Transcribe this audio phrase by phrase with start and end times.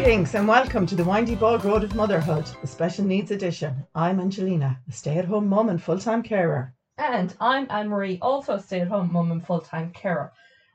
[0.00, 3.86] Greetings and welcome to the Windy Bog Road of Motherhood, the Special Needs Edition.
[3.94, 6.72] I'm Angelina, a stay at home mum and full time carer.
[6.96, 10.32] And I'm Anne Marie, also a stay at home mum and full time carer.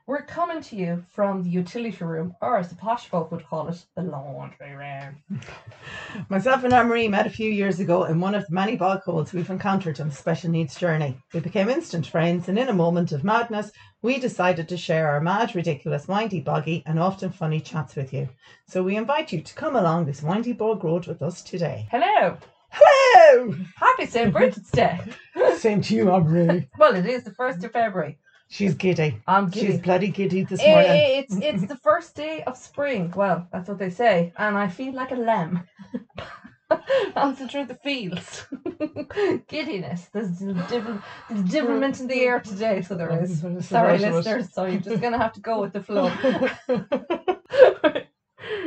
[0.08, 3.66] We're coming to you from the utility room, or as the posh folk would call
[3.66, 5.42] it, the laundry room.
[6.28, 9.02] Myself and Anne Marie met a few years ago in one of the many bog
[9.02, 11.18] holes we've encountered on the special needs journey.
[11.34, 15.20] We became instant friends, and in a moment of madness, we decided to share our
[15.20, 18.28] mad, ridiculous, windy, boggy, and often funny chats with you.
[18.68, 21.88] So we invite you to come along this windy bog road with us today.
[21.90, 22.38] Hello!
[22.70, 23.54] Hello!
[23.74, 24.32] Happy St.
[24.32, 25.00] Bridget's Day!
[25.56, 26.68] Same to you, Anne Marie.
[26.78, 28.18] Well, it is the 1st of February.
[28.48, 29.20] She's giddy.
[29.26, 29.66] I'm giddy.
[29.66, 31.02] She's bloody giddy this Eh, morning.
[31.18, 33.12] It's it's the first day of spring.
[33.14, 35.62] Well, that's what they say, and I feel like a lamb.
[37.14, 38.46] Bouncing through the fields.
[39.48, 40.06] Giddiness.
[40.12, 43.44] There's different there's different in the air today, so there is.
[43.60, 44.52] Sorry, listeners.
[44.52, 46.10] So you're just gonna have to go with the flow.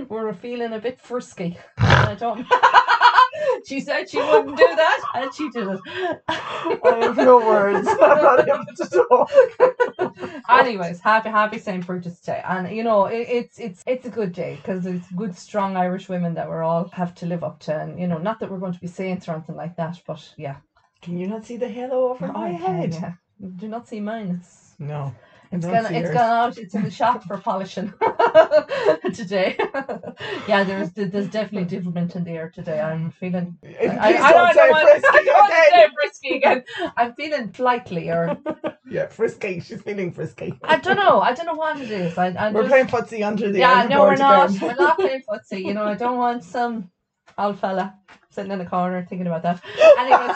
[0.10, 1.58] We're feeling a bit frisky.
[1.78, 2.46] I don't.
[3.66, 5.80] she said she wouldn't do that, and she did it.
[6.28, 7.88] I have no words.
[8.02, 10.42] I'm not able to talk.
[10.50, 11.86] Anyways, happy happy St.
[11.86, 15.36] Bridget's Day, and you know it, it's it's it's a good day because it's good,
[15.36, 18.40] strong Irish women that we're all have to live up to, and you know, not
[18.40, 20.58] that we're going to be saints or anything like that, but yeah.
[21.02, 22.92] Can you not see the halo over my I head?
[22.92, 23.14] can, yeah.
[23.56, 24.40] Do not see mine.
[24.42, 25.16] It's No.
[25.52, 26.18] It's see it's gone
[26.50, 26.58] out.
[26.60, 27.92] It's in the shop for polishing
[29.16, 29.58] today.
[30.48, 32.80] yeah, there's there's definitely different in the air today.
[32.80, 33.58] I'm feeling.
[33.64, 35.72] If- I, I don't say want- frisky I don't again.
[35.74, 36.64] say frisky again.
[36.98, 38.38] I'm feeling flightly, or
[38.92, 39.60] Yeah, frisky.
[39.60, 40.54] She's feeling frisky.
[40.64, 41.20] I don't know.
[41.22, 42.18] I don't know what it is.
[42.18, 44.50] I, I We're just- playing footsie under the Yeah, no, we're not.
[44.52, 44.62] again.
[44.62, 45.66] We're not playing footsie.
[45.66, 46.92] You know, I don't want some
[47.40, 47.96] old fella
[48.30, 49.62] sitting in the corner thinking about that.
[49.98, 50.36] Anyways,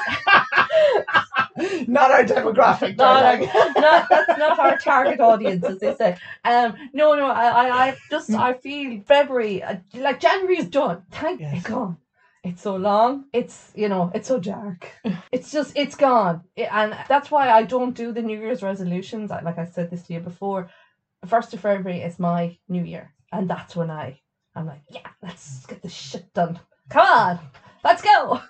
[1.88, 2.98] not our demographic.
[2.98, 3.42] no, darling.
[3.78, 6.18] not, that's not our target audience, as they say.
[6.44, 11.04] Um, no, no, I, I, I just, I feel February, uh, like January is done.
[11.12, 11.58] Thank Yes.
[11.58, 11.98] it's gone.
[12.44, 13.26] It's so long.
[13.32, 14.92] It's you know, it's so dark.
[15.32, 19.32] It's just, it's gone, I- and that's why I don't do the New Year's resolutions.
[19.32, 20.70] Like I said this to you before,
[21.26, 24.20] first of February is my New Year, and that's when I,
[24.56, 26.60] I'm like, yeah, let's get this shit done.
[26.90, 27.40] Come on,
[27.84, 28.42] let's go.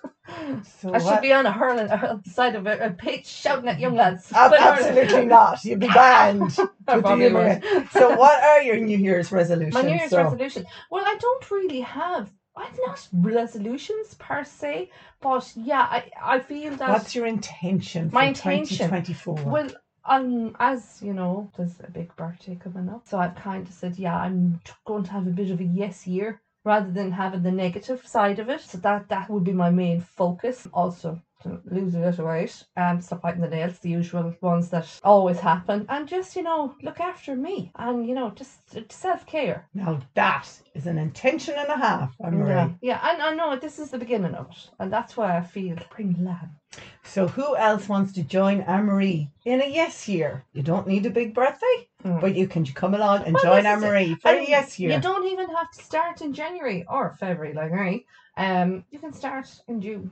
[0.79, 3.67] So I should be on a hurling on the side of a, a pitch shouting
[3.67, 4.31] at young lads.
[4.31, 5.63] Ab- absolutely not.
[5.65, 6.41] You'd be banned.
[6.87, 7.61] I with the probably humour.
[7.73, 7.89] would.
[7.91, 9.73] So, what are your New Year's resolutions?
[9.73, 10.65] My New Year's so, resolution.
[10.89, 12.31] Well, I don't really have.
[12.55, 16.89] I've not resolutions per se, but yeah, I I feel that.
[16.89, 18.77] What's your intention for My intention?
[18.77, 19.35] 2024?
[19.45, 19.69] Well,
[20.05, 23.97] um, as you know, there's a big birthday coming up, so I've kind of said,
[23.97, 27.43] yeah, I'm t- going to have a bit of a yes year rather than having
[27.43, 28.61] the negative side of it.
[28.61, 30.67] So that that would be my main focus.
[30.73, 31.21] Also.
[31.43, 34.87] To lose a bit of weight and stop biting the nails, the usual ones that
[35.03, 39.67] always happen, and just you know look after me and you know just self care.
[39.73, 42.49] now, that is an intention and a half, Marie.
[42.49, 45.41] Yeah, yeah, and I know this is the beginning of it, and that's why I
[45.41, 46.51] feel bring lamb.
[47.03, 50.45] So, who else wants to join Anne Marie in a yes year?
[50.53, 52.19] You don't need a big birthday, Mm.
[52.19, 54.91] but you can come along and Well, join Anne Marie for And a yes year.
[54.91, 58.05] You don't even have to start in January or February like me.
[58.35, 60.11] Um, you can start in June.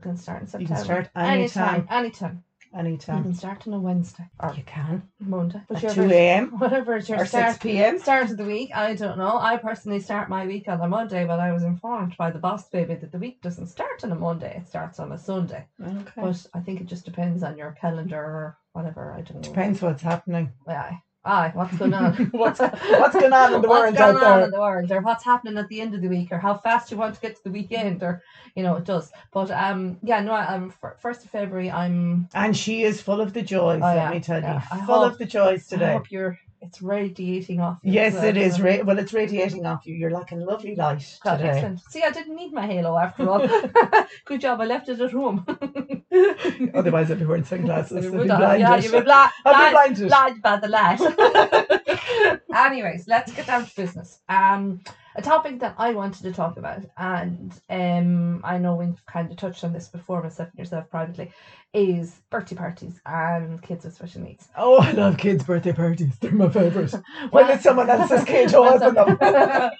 [0.00, 0.74] You can start in You September.
[0.74, 1.74] can start anytime.
[1.74, 1.86] anytime.
[1.90, 2.44] Anytime.
[2.72, 3.22] You Anytime.
[3.24, 5.02] can start on a Wednesday or You can.
[5.18, 5.58] Monday.
[5.58, 6.50] At Whichever 2 a.m.
[6.58, 7.54] Whatever is your or start.
[7.54, 7.98] 6 p.m.
[7.98, 9.36] Start of the week, I don't know.
[9.36, 12.68] I personally start my week on a Monday, but I was informed by the boss
[12.70, 15.66] baby that the week doesn't start on a Monday, it starts on a Sunday.
[15.84, 16.12] Okay.
[16.16, 19.12] But I think it just depends on your calendar or whatever.
[19.12, 19.42] I don't know.
[19.42, 20.52] Depends what's happening.
[20.68, 21.00] Aye.
[21.22, 22.14] Aye, what's going on?
[22.32, 24.44] What's- what's going on in the What's world going out on there?
[24.46, 26.90] in the world, or what's happening at the end of the week, or how fast
[26.90, 28.22] you want to get to the weekend, or
[28.54, 29.12] you know, it does.
[29.30, 32.28] But um, yeah, no, um, fir- first of February, I'm.
[32.32, 34.54] And she is full of the joys, Oh, let me tell yeah.
[34.54, 34.60] you.
[34.72, 35.90] I Full hope- of the joys today.
[35.90, 36.38] I hope you're.
[36.62, 37.78] It's radiating off.
[37.82, 38.60] you Yes, well, it is.
[38.60, 39.94] Ra- well, it's radiating off you.
[39.94, 41.48] You're like a lovely light God, today.
[41.50, 41.80] excellent.
[41.88, 43.48] See, I didn't need my halo after all.
[44.26, 45.46] Good job, I left it at home.
[46.74, 48.06] Otherwise, I'd be wearing sunglasses.
[48.06, 50.08] I'd be have, yeah, you would bla- I'd be blind, blinded.
[50.08, 52.40] blind by the light.
[52.54, 54.20] Anyways, let's get down to business.
[54.28, 54.80] Um,
[55.20, 59.36] a topic that I wanted to talk about, and um, I know we've kind of
[59.36, 61.30] touched on this before, myself and yourself privately,
[61.72, 64.48] is birthday parties and kids with special needs.
[64.56, 66.18] Oh, I love kids' birthday parties.
[66.18, 66.92] They're my favourite.
[67.30, 69.18] When it's someone else's kid who Well, open them.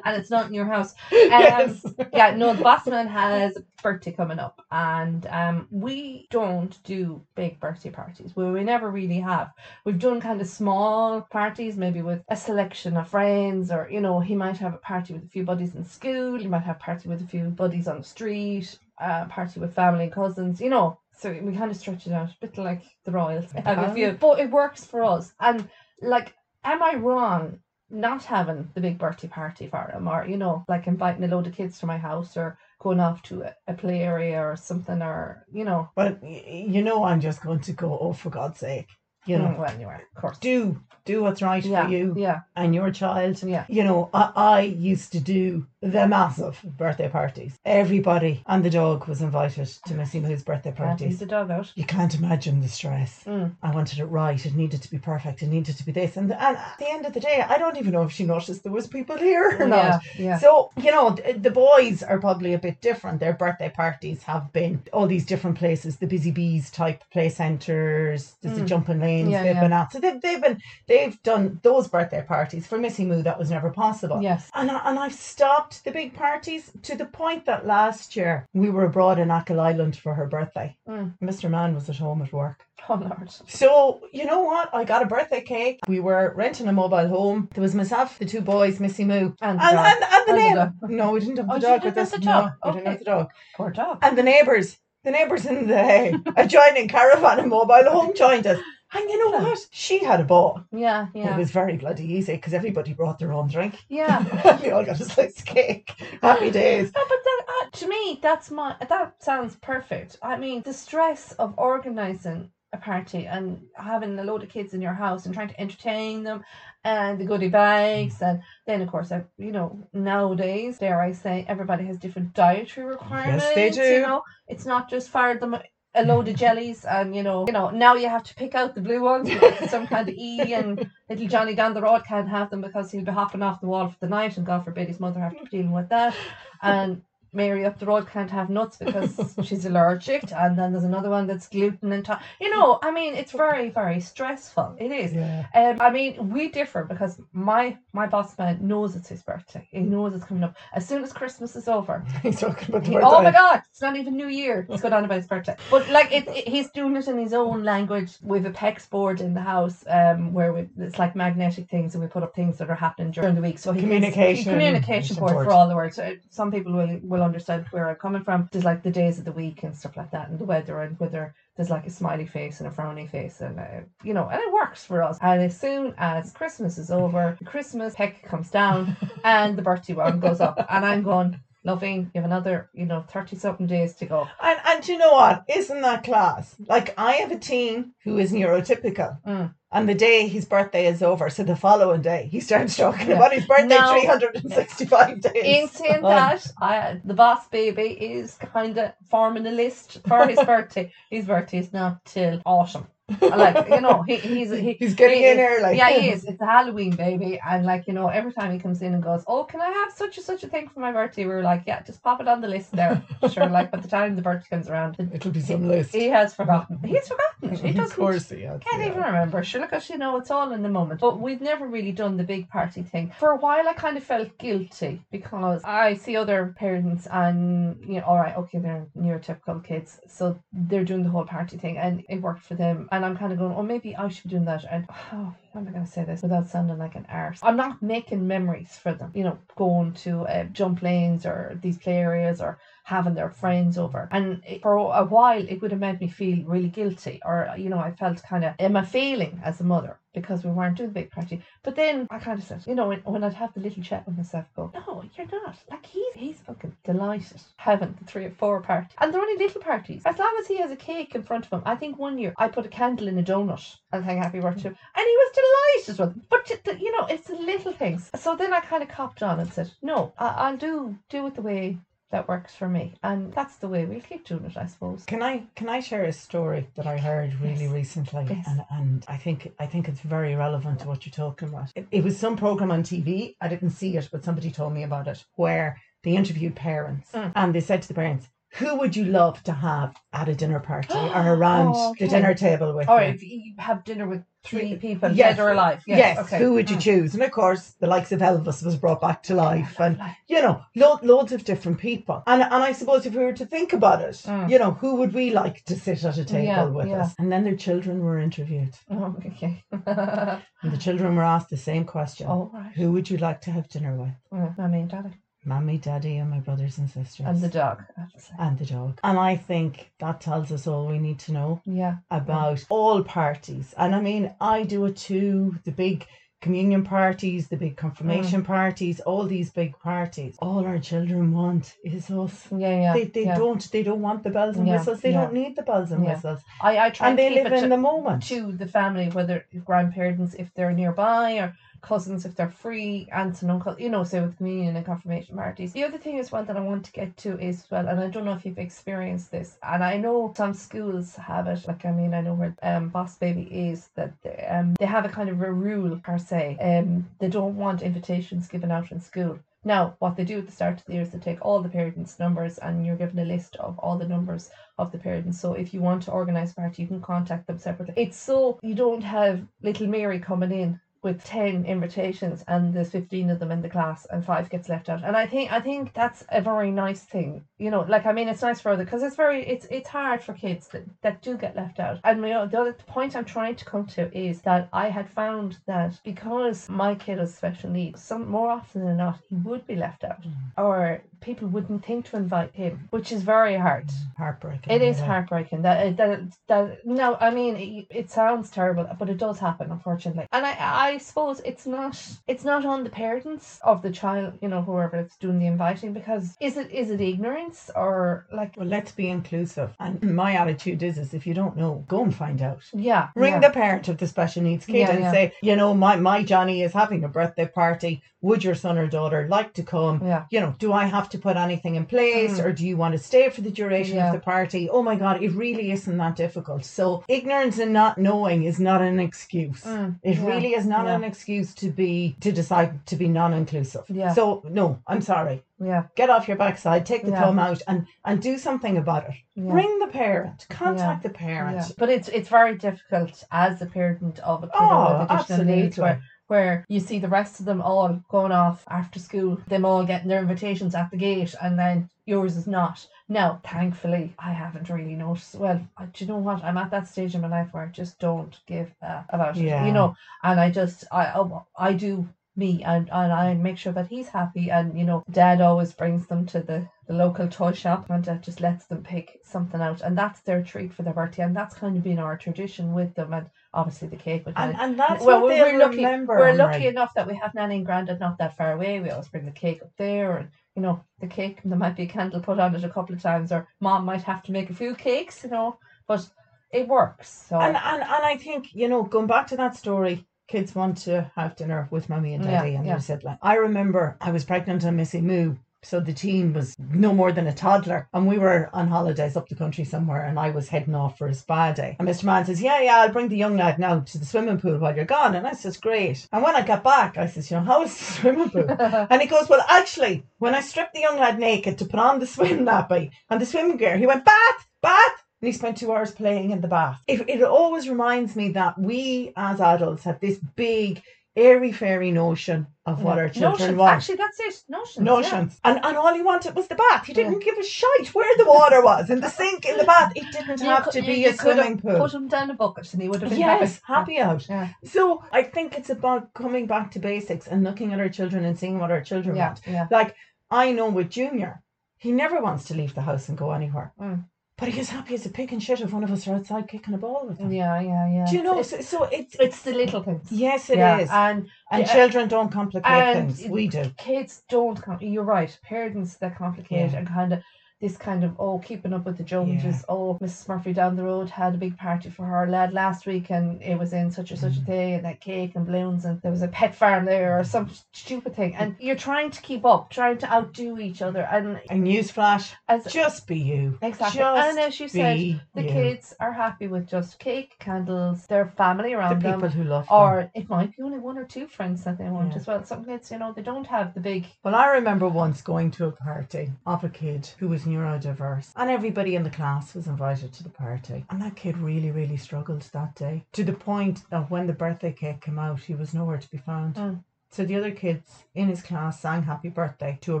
[0.04, 0.94] and it's not in your house.
[1.12, 1.84] yes.
[2.12, 7.60] yeah, no, the Bossman has a birthday coming up, and um, we don't do big
[7.60, 8.34] birthday parties.
[8.34, 9.50] Well, we never really have.
[9.84, 14.20] We've done kind of small parties, maybe with a selection of friends, or you know,
[14.28, 16.38] he might have a party with a few buddies in school.
[16.38, 18.78] He might have a party with a few buddies on the street.
[19.00, 20.60] A party with family and cousins.
[20.60, 23.50] You know, so we kind of stretch it out, a bit like the royals.
[23.52, 25.32] Have a few, but it works for us.
[25.40, 25.68] And
[26.02, 27.60] like, am I wrong?
[27.90, 31.46] not having the big birthday party for him, or you know, like inviting a load
[31.46, 35.00] of kids to my house, or going off to a, a play area or something,
[35.02, 37.98] or you know, But you know, I'm just going to go.
[37.98, 38.88] Oh, for God's sake!
[39.28, 42.14] You know, mm, well, you are, of course, do do what's right yeah, for you
[42.18, 43.42] yeah, and your child.
[43.42, 43.64] yeah.
[43.68, 47.56] You know, I, I used to do the massive birthday parties.
[47.64, 51.18] Everybody and the dog was invited to Missy Moo's birthday parties.
[51.18, 51.72] the dog out.
[51.76, 53.22] You can't imagine the stress.
[53.26, 53.54] Mm.
[53.62, 54.44] I wanted it right.
[54.44, 55.42] It needed to be perfect.
[55.42, 56.16] It needed to be this.
[56.18, 58.62] And, and at the end of the day, I don't even know if she noticed
[58.64, 60.02] there was people here or not.
[60.16, 60.38] Yeah, yeah.
[60.38, 63.20] So, you know, th- the boys are probably a bit different.
[63.20, 68.34] Their birthday parties have been all these different places, the Busy Bees type play centres,
[68.42, 68.68] there's the Mm.
[68.68, 69.60] jumping Yeah, they've yeah.
[69.60, 69.92] been at.
[69.92, 72.66] So they've, they've been, they've done those birthday parties.
[72.66, 74.20] For Missy Moo, that was never possible.
[74.22, 74.50] Yes.
[74.54, 78.70] And, I, and I've stopped the big parties to the point that last year we
[78.70, 80.76] were abroad in Achill Island for her birthday.
[80.88, 81.14] Mm.
[81.22, 81.50] Mr.
[81.50, 82.64] Mann was at home at work.
[82.88, 83.28] Oh Lord.
[83.48, 84.70] So, you know what?
[84.72, 85.80] I got a birthday cake.
[85.88, 87.48] We were renting a mobile home.
[87.52, 89.86] There was myself, the two boys, Missy Moo, And, and, the dog.
[89.86, 90.72] and, and the neighbour.
[90.82, 92.10] No, we didn't have the Oh, dog didn't with us.
[92.12, 92.52] the dog.
[92.64, 92.98] No, we didn't have Okay.
[93.04, 93.30] the dog.
[93.56, 93.98] poor dog.
[94.02, 98.58] And the neighbours, the neighbours in the adjoining caravan and mobile home joined us.
[98.92, 99.58] And you know what?
[99.70, 100.64] She had a ball.
[100.72, 103.74] Yeah, yeah, It was very bloody easy because everybody brought their own drink.
[103.88, 104.24] yeah.
[104.44, 105.92] and we all got a slice of cake.
[106.22, 106.90] Happy days.
[106.94, 110.16] No, but that, uh, to me, that's my that sounds perfect.
[110.22, 114.82] I mean, the stress of organizing a party and having a load of kids in
[114.82, 116.44] your house and trying to entertain them
[116.84, 121.46] and the goodie bags and then of course uh, you know nowadays dare i say
[121.48, 123.94] everybody has different dietary requirements yes, they do.
[123.94, 125.56] you know it's not just fire them
[125.98, 128.74] a load of jellies and you know you know now you have to pick out
[128.74, 129.28] the blue ones
[129.68, 133.04] some kind of e and little johnny down the road can't have them because he'll
[133.04, 135.44] be hopping off the wall for the night and god forbid his mother have to
[135.44, 136.14] be dealing with that.
[136.62, 137.02] And
[137.32, 141.26] Mary up the road can't have nuts because she's allergic, and then there's another one
[141.26, 142.78] that's gluten and to- you know.
[142.82, 144.76] I mean, it's very very stressful.
[144.78, 145.12] It is.
[145.12, 145.46] Yeah.
[145.54, 149.66] Um, I mean, we differ because my my boss man knows it's his birthday.
[149.70, 152.04] He knows it's coming up as soon as Christmas is over.
[152.22, 153.08] He's talking about the He- birthday.
[153.10, 154.66] oh my God, it's not even New Year.
[154.70, 155.56] It's going on about his birthday.
[155.70, 158.12] But like, it, it- he's doing it in his own language.
[158.22, 161.94] We have a PECS board in the house, um, where we, it's like magnetic things,
[161.94, 163.58] and we put up things that are happening during the week.
[163.58, 165.46] So he Communication communication board support.
[165.46, 165.96] for all the words.
[165.96, 168.48] So some people will will understand where I'm coming from.
[168.52, 170.98] There's like the days of the week and stuff like that, and the weather, and
[170.98, 174.40] whether there's like a smiley face and a frowny face, and uh, you know, and
[174.40, 175.18] it works for us.
[175.20, 180.20] And as soon as Christmas is over, Christmas peck comes down, and the birthday one
[180.20, 181.40] goes up, and I'm going.
[181.64, 184.28] Loving, you have another, you know, 30 something days to go.
[184.40, 185.42] And and you know what?
[185.48, 186.54] Isn't that class?
[186.66, 189.20] Like I have a teen who is neurotypical.
[189.26, 189.52] Mm.
[189.70, 193.16] And the day his birthday is over, so the following day he starts talking Yeah.
[193.16, 195.32] about his birthday Now- 365 days.
[195.44, 200.26] In saying um, that, I, the boss baby is kind of forming a list for
[200.26, 200.90] his birthday.
[201.10, 202.86] His birthday is not till autumn.
[203.20, 205.76] Like, you know, he, he's he, He's getting he in is- early.
[205.76, 206.24] Yeah, he is.
[206.24, 209.24] It's a Halloween baby, and like you know, every time he comes in and goes,
[209.26, 211.80] "Oh, can I have such and such a thing for my birthday?" We're like, "Yeah,
[211.82, 213.02] just pop it on the list there."
[213.32, 215.94] sure, like by the time the birthday comes around, It'll be some list.
[215.94, 216.78] he has forgotten.
[216.84, 217.56] He's forgotten.
[217.66, 217.96] He doesn't.
[217.96, 218.60] course he has.
[218.62, 218.88] Can't yeah.
[218.90, 219.42] even remember.
[219.42, 221.00] Sure, look, you know, it's all in the moment.
[221.00, 223.12] But we've never really done the big party thing.
[223.18, 228.00] For a while, I kind of felt guilty because I see other parents and, you
[228.00, 230.00] know, all right, okay, they're neurotypical kids.
[230.08, 232.88] So they're doing the whole party thing and it worked for them.
[232.92, 234.64] And I'm kind of going, oh, maybe I should be doing that.
[234.70, 237.40] And oh, how am I going to say this without sounding like an arse?
[237.42, 241.78] I'm not making memories for them, you know, going to uh, jump lanes or these
[241.78, 242.58] play areas or
[242.88, 244.08] having their friends over.
[244.10, 247.68] And it- for a while, it would have made me feel really guilty, or you
[247.72, 250.88] know, I felt kind of am I failing as a mother because we weren't doing
[250.90, 251.42] the big party.
[251.62, 254.06] But then I kind of said, you know, when, when I'd have the little chat
[254.06, 255.56] with myself, go, no, you're not.
[255.70, 259.60] Like he's he's fucking delighted having the three or four party, and they're only little
[259.60, 260.02] parties.
[260.06, 261.62] As long as he has a cake in front of him.
[261.66, 264.68] I think one year I put a candle in a donut and sang happy birthday,
[264.96, 266.62] and he was delighted with it.
[266.64, 268.10] But you know, it's the little things.
[268.16, 271.34] So then I kind of copped on and said, no, I- I'll do do it
[271.34, 271.78] the way
[272.10, 272.94] that works for me.
[273.02, 275.04] And that's the way we'll keep doing it, I suppose.
[275.04, 277.72] Can I can I share a story that I heard really Yes.
[277.72, 278.46] recently, Yes.
[278.48, 281.70] and and I think I think it's very relevant to what you're talking about.
[281.74, 283.36] It, it was some program on TV.
[283.40, 287.32] I didn't see it, but somebody told me about it, where they interviewed parents Mm.
[287.34, 290.60] and they said to the parents, "Who would you love to have at a dinner
[290.60, 294.24] party or around Oh, the dinner table with Or you?" if you have dinner with
[294.44, 295.36] three people, yes.
[295.36, 295.82] dead or alive.
[295.86, 295.98] Yes.
[295.98, 296.38] Yes, okay.
[296.38, 296.80] who would you Mm.
[296.80, 297.12] choose?
[297.14, 300.62] And of course, the likes of Elvis was brought back to life, and you know,
[300.74, 302.22] lo- loads of different people.
[302.26, 304.48] And and I suppose if we were to think about it, Mm.
[304.50, 307.02] you know, who would we like to sit at a table Yeah, with yeah.
[307.02, 307.14] us?
[307.18, 309.62] And then their children were interviewed, oh, okay.
[309.72, 312.72] and the children were asked the same question: oh, right.
[312.76, 314.14] Who would you like to have dinner with?
[314.32, 315.14] Mm, Mommy and daddy.
[315.48, 317.82] Mommy, Daddy, and my brothers and sisters, And the dog.
[317.96, 318.34] I have to say.
[318.38, 319.00] and the dog.
[319.02, 321.96] And I think that tells us all we need to know Yeah.
[322.10, 323.74] about all parties.
[323.78, 325.56] And I mean, I do it too.
[325.64, 326.06] The big
[326.40, 327.78] communion parties, the big Mm.
[327.78, 330.36] confirmation parties, all these big parties.
[330.40, 332.46] All our children want is us.
[332.52, 332.92] Yeah, yeah.
[332.92, 333.36] They, they yeah.
[333.36, 335.00] don't they don't want the bells and Yeah, whistles.
[335.00, 335.22] They yeah.
[335.22, 336.12] don't need the bells and Yeah.
[336.12, 336.40] whistles.
[336.60, 338.22] I, I try And to they keep live it in to, the moment.
[338.28, 343.50] to the family, whether grandparents if they're nearby or cousins if they're free, aunts and
[343.50, 345.72] uncles, you know, say with communion and confirmation parties.
[345.72, 348.08] The other thing as well that I want to get to is well, and I
[348.08, 351.66] don't know if you've experienced this, and I know some schools have it.
[351.66, 355.04] Like I mean, I know where um Boss Baby is that they, um they have
[355.04, 356.56] a kind of a rule per se.
[356.60, 359.38] Um, they don't want invitations given out in school.
[359.64, 361.68] Now, what they do at the start of the year is they take all the
[361.68, 365.40] parents' numbers and you're given a list of all the numbers of the parents.
[365.40, 367.94] So if you want to organise a party, you can contact them separately.
[367.96, 373.30] It's so you don't have little Mary coming in with 10 invitations and there's 15
[373.30, 375.92] of them in the class and five gets left out and i think i think
[375.94, 379.02] that's a very nice thing you know like i mean it's nice for other because
[379.02, 382.28] it's very it's it's hard for kids that, that do get left out and you
[382.28, 385.98] know, the other point i'm trying to come to is that i had found that
[386.04, 390.04] because my kid has special needs some more often than not he would be left
[390.04, 390.62] out mm-hmm.
[390.62, 394.72] or people wouldn't think to invite him which is very hard Heartbreaking.
[394.72, 395.08] it is really.
[395.08, 399.70] heartbreaking that that that no, I mean it, it sounds terrible, but it does happen,
[399.70, 400.26] unfortunately.
[400.32, 404.48] And I I suppose it's not it's not on the parents of the child, you
[404.48, 408.66] know, whoever is doing the inviting, because is it is it ignorance or like Well,
[408.66, 409.74] let's be inclusive.
[409.78, 412.62] And my attitude is, is if you don't know, go and find out.
[412.72, 415.12] yeah Ring yeah, the parent of the special needs kid Yeah, and yeah.
[415.12, 418.02] say, you know, my, my Johnny is having a birthday party.
[418.20, 420.00] Would your son or daughter like to come?
[420.04, 422.44] yeah You know, do I have to put anything in place Mm.
[422.44, 424.68] or do you want to stay for the duration of the party?
[424.70, 426.64] Oh my God, it really isn't that difficult.
[426.64, 429.62] So, ignorance and not knowing is not an excuse.
[429.64, 430.96] Mm, It really is not yeah.
[430.96, 433.84] an excuse to be to decide to be non-inclusive.
[433.88, 434.12] Yeah.
[434.14, 435.42] So no, I'm sorry.
[435.58, 437.22] yeah Get off your backside, take the Yeah.
[437.22, 439.16] thumb out, and and do something about it.
[439.34, 439.52] yeah.
[439.52, 441.72] Ring the parent, contact the parent.
[441.78, 445.78] But it's it's very difficult as a parent of a kid Oh, with additional needs
[445.78, 449.84] where where you see the rest of them all going off after school, them all
[449.84, 452.86] getting their invitations at the gate, and then yours is not.
[453.08, 455.34] Now, thankfully, I haven't really noticed.
[455.34, 456.44] Well, I- do you know what?
[456.44, 459.42] I'm at that stage in my life where I just don't give uh, about it,
[459.66, 459.96] you know.
[460.22, 462.06] And I just, I, I, I do
[462.36, 464.50] me, and, and I make sure that he's happy.
[464.50, 468.40] And you know, Dad always brings them to the the local toy shop and just
[468.40, 471.76] lets them pick something out, and that's their treat for their birthday, and that's kind
[471.76, 474.24] of been our tradition with them, and obviously the cake.
[474.26, 475.76] With And, and that's well, what we're, they'll we're lucky.
[475.76, 476.14] remember.
[476.18, 476.44] We're Anne-Marie.
[476.52, 478.80] lucky enough that we have Nanny and Grandad not that far away.
[478.80, 481.40] We always bring the cake up there, and you know the cake.
[481.44, 484.02] There might be a candle put on it a couple of times, or Mom might
[484.02, 485.58] have to make a few cakes, you know.
[485.86, 486.08] But
[486.50, 487.26] it works.
[487.28, 490.78] So And, and and I think you know, going back to that story, kids want
[490.78, 492.72] to have dinner with mommy and mm, Yeah, daddy and yeah.
[492.72, 493.18] their sibling.
[493.22, 495.36] I remember I was pregnant on Missy Moo.
[495.68, 499.28] So the teen was no more than a toddler, and we were on holidays up
[499.28, 501.76] the country somewhere, and I was heading off for a spa day.
[501.78, 502.04] And Mr.
[502.04, 504.74] Mann says, "Yeah, yeah, I'll bring the young lad now to the swimming pool while
[504.74, 507.42] you're gone." And I says, "Great." And when I got back, I says, "You know,
[507.42, 508.48] how was the swimming pool?"
[508.90, 512.00] And he goes, Well, actually, when I stripped the young lad naked to put on
[512.00, 515.04] the swim nappy and the swim gear, he went, Bath, bath.
[515.20, 516.80] And he spent two hours playing in the bath.
[516.86, 520.82] It, it always reminds me that we as adults have this big,
[521.26, 523.56] airy fairy notion of what our children Notions.
[523.58, 523.72] want.
[523.76, 524.42] Actually, that's it.
[524.48, 524.84] Notions.
[524.84, 525.40] Notions.
[525.44, 526.86] And, and all he wanted was the bath.
[526.86, 527.26] He didn't Yeah.
[527.32, 529.92] give a shite where the water was, in the sink, in the bath.
[529.96, 530.56] It didn't Yeah.
[530.56, 531.78] have You to be a could swimming pool.
[531.78, 533.94] Put him down a bucket, and he would have been Yes, happy.
[533.94, 534.28] happy out.
[534.28, 534.48] Yeah.
[534.64, 538.38] So I think it's about coming back to basics and looking at our children and
[538.38, 539.26] seeing what our children Yeah.
[539.28, 539.40] want.
[539.46, 539.66] Yeah.
[539.70, 539.94] Like
[540.30, 541.42] I know with Junior,
[541.78, 543.72] he never wants to leave the house and go anywhere.
[543.80, 544.04] Mm.
[544.38, 546.46] But he is happy as a pig in shit if one of us are outside
[546.48, 547.32] kicking a ball with him.
[547.32, 547.60] Yeah.
[547.60, 547.88] Yeah.
[547.92, 548.06] Yeah.
[548.08, 548.38] Do you know?
[548.38, 550.06] It's, So, so it's it's the little things.
[550.12, 551.08] yes, it is, yeah.
[551.10, 553.28] And and yeah, children don't complicate and things.
[553.30, 553.64] We do.
[553.76, 556.78] kids don't com- you're right parents that complicate Yeah.
[556.78, 557.22] and kind of
[557.60, 561.10] this kind of oh keeping up with the joneses oh mrs murphy down the road
[561.10, 564.20] had a big party for her lad last week and it was in such and
[564.20, 564.46] such a Mm.
[564.46, 567.50] day and that cake and balloons and there was a pet farm there or some
[567.72, 571.54] stupid thing and you're trying to keep up trying to outdo each other and A
[571.54, 573.58] newsflash: as just be you.
[573.62, 575.48] exactly Just and as you said the you.
[575.48, 579.66] kids are happy with just cake candles their family the around them people who love
[579.66, 579.76] them.
[579.78, 582.18] or it might be only one or two friends that they want Yeah.
[582.18, 582.44] as well.
[582.44, 585.66] Some kids, you know, they don't have the big Well, I remember once going to
[585.66, 590.12] a party of a kid who was neurodiverse, and everybody in the class was invited
[590.12, 590.84] to the party.
[590.90, 594.72] And that kid really, really struggled that day to the point that when the birthday
[594.72, 596.54] cake came out, he was nowhere to be found.
[596.54, 596.84] Mm.
[597.10, 600.00] So the other kids in his class sang happy birthday to a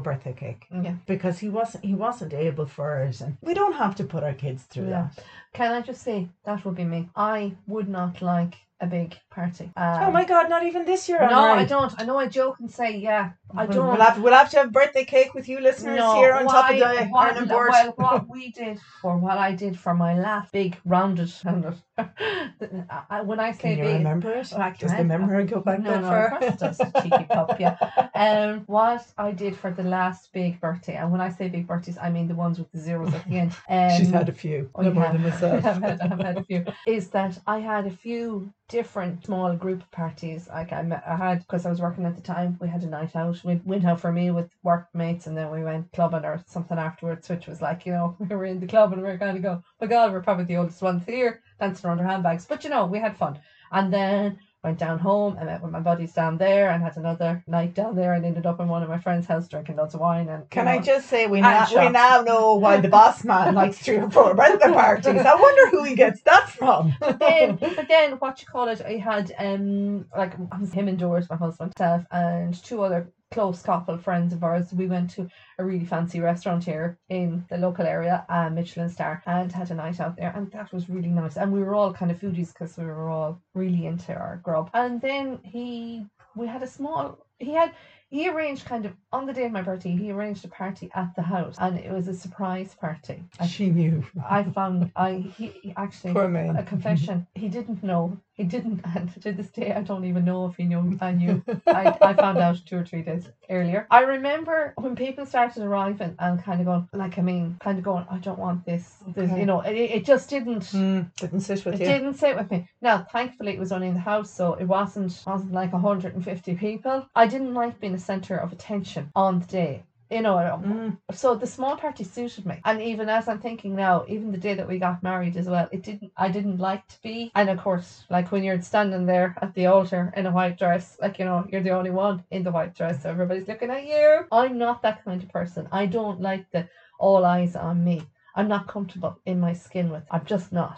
[0.00, 0.96] birthday cake yeah.
[1.06, 4.34] because he wasn't he wasn't able for it and we don't have to put our
[4.34, 5.08] kids through Yeah.
[5.14, 5.24] that.
[5.54, 7.08] Can I just say that would be me?
[7.16, 9.70] I would not like a big party.
[9.76, 10.48] oh Um, my God!
[10.48, 11.18] Not even this year.
[11.20, 11.62] No, Anne-Marie.
[11.62, 11.92] I don't.
[11.98, 13.88] I know I joke and say, yeah, I We'll- don't.
[13.88, 16.70] We'll have, we'll have to have birthday cake with you listeners no, here on top
[16.70, 17.70] of why- the what, Ireland board.
[17.72, 21.32] Well, what we did, or what I did for my last big rounded,
[21.98, 24.52] I- I- when I say Can you big, remember it?
[24.54, 26.26] I Does the memory go back no, that no, far?
[26.34, 27.76] of course it does, cheeky pup, yeah.
[28.18, 31.98] Um, what I did for the last big birthday, and when I say big birthdays,
[31.98, 33.52] I mean the ones with the zeros at the end.
[33.68, 35.12] Um, She's had a few, Oh, no you more have.
[35.14, 35.64] than myself.
[35.64, 36.64] I've had, I've had a few.
[36.86, 40.48] Is that I had a few different small group parties.
[40.48, 42.58] Like I, met, I had because I was working at the time.
[42.60, 43.42] We had a night out.
[43.44, 46.78] We went out for a meal with workmates, and then we went clubbing or something
[46.78, 49.36] afterwards, which was like you know we were in the club and we were kind
[49.36, 52.46] of going, my God, we're probably the oldest ones here, dancing around our handbags.
[52.46, 53.38] But you know we had fun,
[53.72, 54.38] and then.
[54.64, 57.94] Went down home and met with my buddies down there and had another night down
[57.94, 60.50] there and ended up in one of my friend's house drinking lots of wine and
[60.50, 63.98] Can I just say we now we now know why the boss man likes three
[63.98, 65.06] or four birthday parties.
[65.06, 66.92] I wonder who he gets that from.
[66.98, 68.82] but then, but then, what you call it?
[68.84, 70.34] I had um like
[70.72, 74.72] him and Doris, my husband, myself, and two other close couple friends of ours.
[74.72, 79.22] We went to a really fancy restaurant here in the local area, uh, Michelin Star,
[79.26, 81.36] and had a night out there, and that was really nice.
[81.36, 84.70] And we were all kind of foodies because we were all really into our grub.
[84.74, 86.06] And then he,
[86.36, 87.18] we had a small.
[87.38, 87.72] He had
[88.10, 89.90] he arranged kind of on the day of my birthday.
[89.90, 93.22] He arranged a party at the house, and it was a surprise party.
[93.38, 94.04] I, She knew.
[94.28, 97.26] I found I he, he actually a confession.
[97.34, 98.18] He didn't know.
[98.32, 100.96] He didn't, and to this day, I don't even know if he knew.
[101.00, 101.42] I knew.
[101.66, 103.86] I, I found out two or three days earlier.
[103.90, 107.84] I remember when people started arriving and kind of going, like, I mean, kind of
[107.84, 108.98] going, I don't want this.
[109.14, 109.40] this Okay.
[109.40, 110.62] you know, it, it just didn't.
[110.62, 111.86] Mm, didn't sit with It you.
[111.86, 112.68] didn't sit with me.
[112.80, 117.06] Now, thankfully, it was only in the house, so it wasn't wasn't like 150 people.
[117.16, 119.74] I didn't like being a centre of attention on the day.
[120.10, 120.96] You know, Mm.
[121.12, 122.56] so the small party suited me.
[122.64, 125.68] And even as I'm thinking now, even the day that we got married as well,
[125.70, 129.36] it didn't I didn't like to be and of course, like when you're standing there
[129.42, 132.42] at the altar in a white dress, like you know, you're the only one in
[132.42, 134.26] the white dress, so everybody's looking at you.
[134.32, 135.68] I'm not that kind of person.
[135.80, 136.62] I don't like the
[136.98, 137.98] all eyes on me.
[138.36, 140.74] I'm not comfortable in my skin with I'm just not.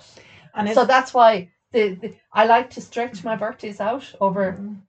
[0.55, 1.33] And So that's why
[1.73, 4.43] the, the I like to stretch my birthdays out over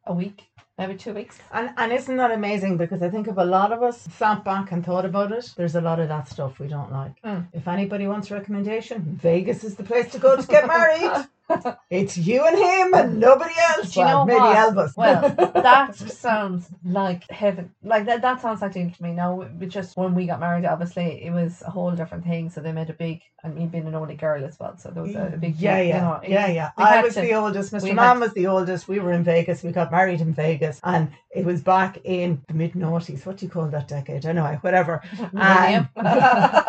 [0.06, 0.40] a week,
[0.82, 1.38] maybe two weeks.
[1.54, 2.78] and, and isn't that amazing?
[2.78, 5.76] Because I think if a lot of us sat back and thought about it, there's
[5.76, 7.22] a lot of that stuff we don't like.
[7.24, 7.48] Mm.
[7.54, 11.28] If anybody wants a recommendation, Vegas is the place to go to get married.
[11.90, 13.94] it's you and him and nobody else.
[13.94, 14.58] Do you well, know maybe what?
[14.58, 14.98] Elvis.
[14.98, 17.74] Well, that sounds like heaven.
[17.84, 19.12] Like that, that sounds like dream to me.
[19.12, 22.50] Now, just when we got married, obviously it was a whole different thing.
[22.50, 24.78] So they made a big, and me being an only girl as well.
[24.78, 26.72] So there was a, a big, yeah, yeah, know, yeah, yeah.
[26.78, 27.74] I was to- the oldest.
[27.74, 27.94] Mr.
[27.94, 28.88] Man was the oldest.
[28.88, 29.64] We were in Vegas.
[29.64, 33.26] We got married in Vegas, and it was back in the mid noughties.
[33.26, 34.26] What do you call that decade?
[34.26, 35.02] Anyway, whatever.
[35.34, 35.90] Millennium.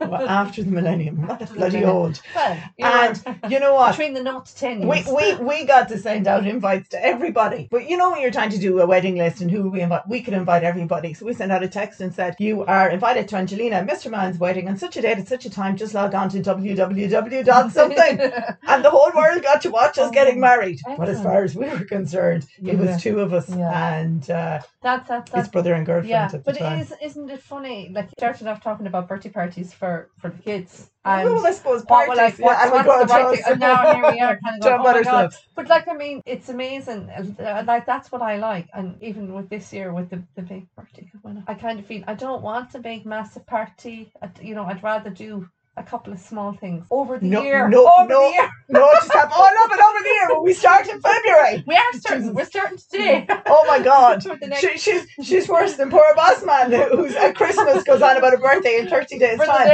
[0.00, 2.20] Well, after the millennium, not bloody old.
[2.34, 3.92] Well, And you know what?
[3.92, 7.68] between the to ten We, we we got to send out invites to everybody.
[7.70, 10.08] But you know when you're trying to do a wedding list and who we invite,
[10.08, 11.14] we could invite everybody.
[11.14, 14.10] So we sent out a text and said, You are invited to Angelina, Mr.
[14.10, 15.76] Man's wedding on such a date at such a time.
[15.76, 18.20] Just log on to www dot something.
[18.68, 20.80] and the whole world got to watch us Oh, getting married.
[20.98, 23.94] But as far as we were concerned, it was two of us Yeah.
[24.00, 26.28] and uh, that's that's his that's brother and girlfriend yeah.
[26.44, 26.80] But time.
[26.80, 27.90] is isn't it funny?
[27.92, 30.90] Like you started off talking about birthday parties for for the kids.
[31.04, 33.42] Well, I suppose what parties, were like, yeah, and what's the right thing?
[33.46, 35.32] And now here we are, kind of going, oh my god.
[35.56, 37.10] But like, I mean, it's amazing.
[37.10, 38.68] Uh, Like that's what I like.
[38.74, 41.10] And even with this year, with the, the big party
[41.48, 44.12] I kind of feel I don't want a big massive party.
[44.22, 47.68] I, you know, I'd rather do a couple of small things over the No, year.
[47.68, 48.16] no, over no.
[48.22, 48.50] Oh, the year.
[48.68, 50.28] No, just have all of it over there.
[50.28, 51.64] But we start in February.
[51.66, 52.34] We are starting.
[52.34, 53.26] We're starting today.
[53.46, 54.22] Oh my God.
[54.40, 58.34] The She, she's she's worse than poor boss man who's at Christmas goes on about
[58.34, 59.68] a birthday in 30 days for the time.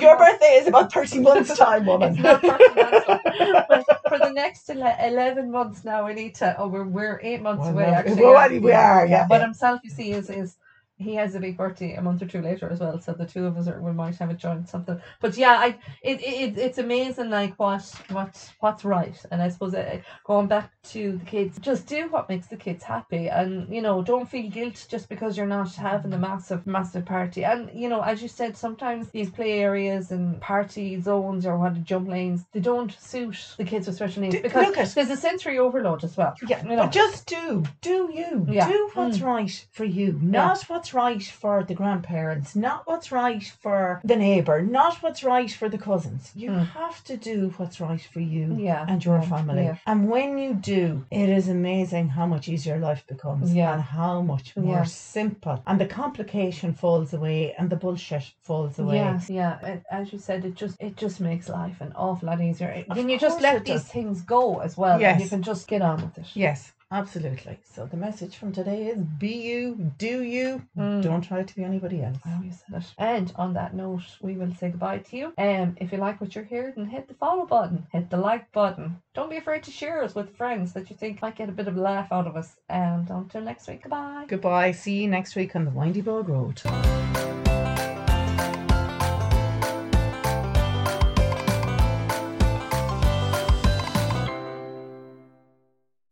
[0.00, 0.32] Your months.
[0.32, 2.12] birthday is about 30 months time, woman.
[2.14, 3.64] It's not personal.
[3.68, 6.54] but for the next 11 months now, we need to.
[6.58, 8.22] Oh, we're, we're eight months away, actually.
[8.22, 9.46] well, we are, yeah, But yeah.
[9.46, 10.56] himself, you see, is, is
[11.02, 13.00] he has a big birthday a month or two later as well.
[13.00, 15.00] So the two of us are, we might have a joint something.
[15.20, 19.16] But yeah, I it, it it's amazing like what what what's right.
[19.30, 22.84] And I suppose uh, going back to the kids, just do what makes the kids
[22.84, 27.04] happy, and you know don't feel guilt just because you're not having a massive massive
[27.04, 27.44] party.
[27.44, 31.74] And you know, as you said, sometimes these play areas and party zones or what
[31.74, 35.10] the jump lanes they don't suit the kids with special needs D- because at- there's
[35.10, 36.34] a sensory overload as well.
[36.46, 36.76] Yeah, you know.
[36.84, 38.68] but just do, do you, Yeah.
[38.68, 43.42] do what's right for you, not what's what's right for the grandparents, not what's right
[43.62, 46.30] for the neighbour, not what's right for the cousins.
[46.34, 46.66] You Mm.
[46.82, 48.84] have to do what's right for you Yeah.
[48.88, 49.64] and your family.
[49.64, 49.76] yeah.
[49.86, 53.72] And when you do, it is amazing how much easier life becomes Yeah.
[53.74, 55.62] and how much more simple.
[55.66, 58.96] And the complication falls away and the bullshit falls away.
[58.96, 59.58] Yeah, yeah.
[59.68, 62.96] And as you said, it just it just makes life an awful lot easier Of
[62.96, 63.92] when you just let these does.
[63.96, 64.98] things go as well.
[65.02, 66.28] and you can just get on with it.
[66.46, 67.58] Yes, absolutely.
[67.64, 71.02] So the message from today is be you, do you, Mm.
[71.02, 72.18] don't try to be anybody else.
[72.26, 72.94] Always said it.
[72.98, 75.32] And on that note, we will say goodbye to you.
[75.38, 79.00] Um, if you like what you're hearing, hit the follow button, hit the like button.
[79.14, 81.68] Don't be afraid to share us with friends that you think might get a bit
[81.68, 82.56] of a laugh out of us.
[82.68, 84.26] And until next week, goodbye.
[84.28, 84.72] Goodbye.
[84.72, 86.62] See you next week on the Windy Bog Road.